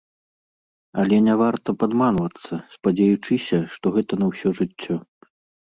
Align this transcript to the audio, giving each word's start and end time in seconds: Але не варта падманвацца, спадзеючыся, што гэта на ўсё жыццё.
Але 1.03 1.19
не 1.27 1.35
варта 1.41 1.69
падманвацца, 1.83 2.53
спадзеючыся, 2.77 3.57
што 3.77 3.85
гэта 4.01 4.13
на 4.25 4.33
ўсё 4.33 4.49
жыццё. 4.63 4.95